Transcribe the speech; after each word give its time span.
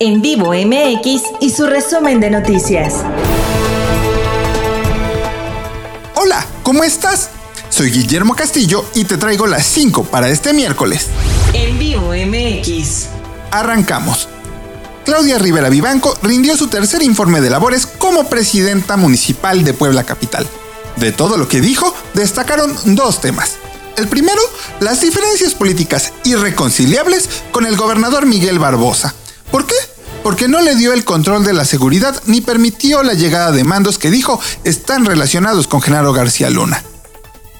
En 0.00 0.22
vivo 0.22 0.52
MX 0.52 1.22
y 1.40 1.50
su 1.50 1.66
resumen 1.66 2.20
de 2.20 2.30
noticias. 2.30 3.02
Hola, 6.14 6.46
¿cómo 6.62 6.84
estás? 6.84 7.30
Soy 7.68 7.90
Guillermo 7.90 8.36
Castillo 8.36 8.84
y 8.94 9.06
te 9.06 9.16
traigo 9.16 9.48
las 9.48 9.66
5 9.66 10.04
para 10.04 10.28
este 10.28 10.52
miércoles. 10.52 11.08
En 11.52 11.80
vivo 11.80 12.12
MX. 12.12 13.06
Arrancamos. 13.50 14.28
Claudia 15.04 15.36
Rivera 15.40 15.68
Vivanco 15.68 16.16
rindió 16.22 16.56
su 16.56 16.68
tercer 16.68 17.02
informe 17.02 17.40
de 17.40 17.50
labores 17.50 17.84
como 17.84 18.28
presidenta 18.28 18.96
municipal 18.96 19.64
de 19.64 19.74
Puebla 19.74 20.04
Capital. 20.04 20.46
De 20.94 21.10
todo 21.10 21.36
lo 21.36 21.48
que 21.48 21.60
dijo, 21.60 21.92
destacaron 22.14 22.72
dos 22.94 23.20
temas. 23.20 23.56
El 23.96 24.06
primero, 24.06 24.42
las 24.78 25.00
diferencias 25.00 25.56
políticas 25.56 26.12
irreconciliables 26.22 27.28
con 27.50 27.66
el 27.66 27.76
gobernador 27.76 28.26
Miguel 28.26 28.60
Barbosa. 28.60 29.12
¿Por 29.58 29.66
qué? 29.66 29.74
Porque 30.22 30.46
no 30.46 30.60
le 30.60 30.76
dio 30.76 30.92
el 30.92 31.04
control 31.04 31.44
de 31.44 31.52
la 31.52 31.64
seguridad 31.64 32.22
ni 32.26 32.40
permitió 32.40 33.02
la 33.02 33.14
llegada 33.14 33.50
de 33.50 33.64
mandos 33.64 33.98
que 33.98 34.08
dijo 34.08 34.40
están 34.62 35.04
relacionados 35.04 35.66
con 35.66 35.82
Genaro 35.82 36.12
García 36.12 36.48
Luna. 36.48 36.84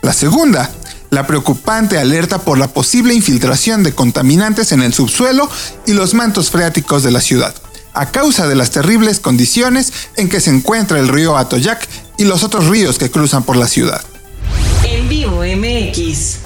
La 0.01 0.13
segunda, 0.13 0.71
la 1.11 1.27
preocupante 1.27 1.99
alerta 1.99 2.39
por 2.39 2.57
la 2.57 2.69
posible 2.69 3.15
infiltración 3.15 3.83
de 3.83 3.97
contaminantes 3.97 4.71
en 4.71 4.83
el 4.83 4.95
subsuelo 4.95 5.51
y 5.87 5.93
los 5.95 6.15
mantos 6.15 6.53
freáticos 6.53 7.03
de 7.03 7.11
la 7.11 7.21
ciudad, 7.21 7.53
a 7.95 8.13
causa 8.13 8.47
de 8.47 8.55
las 8.55 8.71
terribles 8.71 9.19
condiciones 9.19 9.93
en 10.15 10.29
que 10.29 10.41
se 10.41 10.51
encuentra 10.51 11.01
el 11.01 11.09
río 11.09 11.37
Atoyac 11.37 11.85
y 12.17 12.27
los 12.27 12.45
otros 12.45 12.69
ríos 12.69 12.97
que 12.97 13.11
cruzan 13.11 13.43
por 13.43 13.57
la 13.57 13.67
ciudad. 13.67 14.03
En 14.85 15.09
vivo 15.09 15.43
MX. 15.43 16.37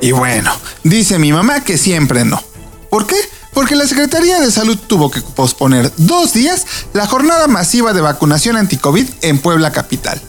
Y 0.00 0.10
bueno, 0.10 0.52
dice 0.82 1.20
mi 1.20 1.32
mamá 1.32 1.62
que 1.62 1.78
siempre 1.78 2.24
no. 2.24 2.42
¿Por 2.90 3.06
qué? 3.06 3.16
Porque 3.52 3.74
la 3.74 3.86
Secretaría 3.86 4.40
de 4.40 4.50
Salud 4.50 4.78
tuvo 4.86 5.10
que 5.10 5.20
posponer 5.22 5.90
dos 5.96 6.32
días 6.32 6.66
la 6.92 7.06
jornada 7.06 7.46
masiva 7.46 7.92
de 7.92 8.00
vacunación 8.00 8.56
anti-COVID 8.56 9.08
en 9.22 9.38
Puebla 9.38 9.72
Capital. 9.72 10.20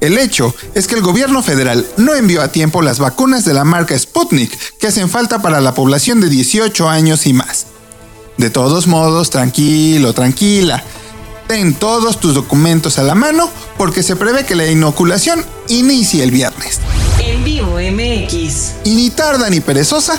El 0.00 0.18
hecho 0.18 0.54
es 0.74 0.86
que 0.86 0.94
el 0.94 1.00
gobierno 1.00 1.42
federal 1.42 1.86
no 1.96 2.14
envió 2.14 2.42
a 2.42 2.52
tiempo 2.52 2.82
las 2.82 2.98
vacunas 2.98 3.44
de 3.44 3.54
la 3.54 3.64
marca 3.64 3.98
Sputnik 3.98 4.76
que 4.78 4.88
hacen 4.88 5.08
falta 5.08 5.40
para 5.40 5.60
la 5.60 5.74
población 5.74 6.20
de 6.20 6.28
18 6.28 6.88
años 6.88 7.26
y 7.26 7.32
más. 7.32 7.66
De 8.36 8.50
todos 8.50 8.86
modos, 8.86 9.30
tranquilo, 9.30 10.12
tranquila. 10.12 10.82
Ten 11.46 11.74
todos 11.74 12.20
tus 12.20 12.34
documentos 12.34 12.98
a 12.98 13.04
la 13.04 13.14
mano 13.14 13.48
porque 13.78 14.02
se 14.02 14.16
prevé 14.16 14.44
que 14.44 14.56
la 14.56 14.66
inoculación 14.66 15.44
inicie 15.68 16.22
el 16.22 16.30
viernes. 16.30 16.80
En 17.20 17.42
vivo 17.42 17.78
MX. 17.78 18.72
Y 18.84 18.96
ni 18.96 19.10
tarda 19.10 19.48
ni 19.48 19.60
perezosa, 19.60 20.18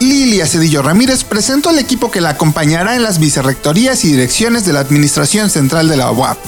Lilia 0.00 0.46
Cedillo 0.46 0.82
Ramírez 0.82 1.24
presentó 1.24 1.70
al 1.70 1.78
equipo 1.78 2.10
que 2.10 2.20
la 2.20 2.30
acompañará 2.30 2.96
en 2.96 3.02
las 3.02 3.18
vicerrectorías 3.18 4.04
y 4.04 4.12
direcciones 4.12 4.64
de 4.64 4.72
la 4.72 4.80
Administración 4.80 5.50
Central 5.50 5.88
de 5.88 5.96
la 5.96 6.10
UAP 6.10 6.38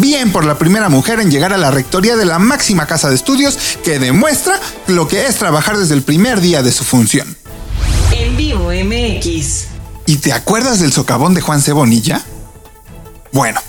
bien 0.00 0.30
por 0.30 0.44
la 0.44 0.58
primera 0.58 0.88
mujer 0.88 1.20
en 1.20 1.30
llegar 1.30 1.52
a 1.52 1.58
la 1.58 1.70
rectoría 1.70 2.16
de 2.16 2.24
la 2.24 2.38
máxima 2.38 2.86
casa 2.86 3.08
de 3.08 3.14
estudios 3.14 3.58
que 3.82 3.98
demuestra 3.98 4.60
lo 4.86 5.08
que 5.08 5.26
es 5.26 5.36
trabajar 5.36 5.78
desde 5.78 5.94
el 5.94 6.02
primer 6.02 6.40
día 6.40 6.62
de 6.62 6.72
su 6.72 6.84
función. 6.84 7.36
En 8.12 8.36
vivo 8.36 8.70
MX. 8.70 9.64
¿Y 10.06 10.16
te 10.16 10.32
acuerdas 10.32 10.80
del 10.80 10.92
socavón 10.92 11.34
de 11.34 11.40
Juan 11.40 11.62
Cebonilla? 11.62 12.22
Bueno, 13.32 13.60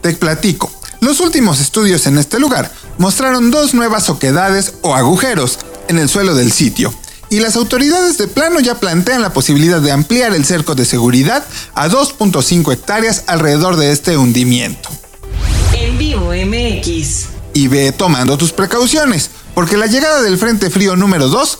te 0.00 0.12
platico. 0.14 0.72
Los 1.00 1.20
últimos 1.20 1.60
estudios 1.60 2.06
en 2.06 2.18
este 2.18 2.38
lugar 2.38 2.72
mostraron 2.98 3.50
dos 3.50 3.74
nuevas 3.74 4.08
oquedades 4.08 4.74
o 4.82 4.94
agujeros 4.94 5.58
en 5.88 5.98
el 5.98 6.08
suelo 6.08 6.34
del 6.34 6.50
sitio, 6.52 6.94
y 7.34 7.40
las 7.40 7.56
autoridades 7.56 8.16
de 8.16 8.28
plano 8.28 8.60
ya 8.60 8.76
plantean 8.76 9.20
la 9.20 9.32
posibilidad 9.32 9.80
de 9.80 9.90
ampliar 9.90 10.32
el 10.36 10.44
cerco 10.44 10.76
de 10.76 10.84
seguridad 10.84 11.44
a 11.74 11.88
2.5 11.88 12.72
hectáreas 12.72 13.24
alrededor 13.26 13.76
de 13.76 13.90
este 13.90 14.16
hundimiento. 14.16 14.88
MX. 15.98 17.24
Y 17.52 17.66
ve 17.66 17.90
tomando 17.90 18.38
tus 18.38 18.52
precauciones, 18.52 19.30
porque 19.52 19.76
la 19.76 19.86
llegada 19.86 20.22
del 20.22 20.38
Frente 20.38 20.70
Frío 20.70 20.94
número 20.94 21.26
2 21.26 21.58